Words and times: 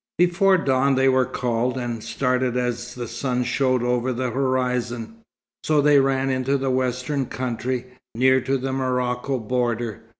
Before 0.17 0.57
dawn 0.57 0.95
they 0.95 1.07
were 1.07 1.27
called, 1.27 1.77
and 1.77 2.03
started 2.03 2.57
as 2.57 2.95
the 2.95 3.07
sun 3.07 3.43
showed 3.43 3.83
over 3.83 4.11
the 4.11 4.31
horizon. 4.31 5.17
So 5.63 5.79
they 5.79 5.99
ran 5.99 6.31
into 6.31 6.57
the 6.57 6.71
western 6.71 7.27
country, 7.27 7.85
near 8.15 8.41
to 8.41 8.57
the 8.57 8.73
Morocco 8.73 9.37
border. 9.37 10.01